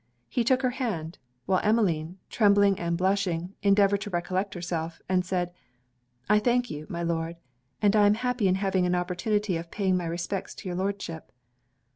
[0.27, 5.53] He took her hand; while Emmeline, trembling and blushing, endeavoured to recollect herself, and said
[6.27, 7.35] 'I thank you, my Lord,
[7.83, 11.31] and I am happy in having an opportunity of paying my respects to your Lordship.'